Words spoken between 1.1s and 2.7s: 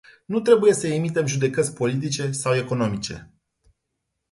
judecăți politice sau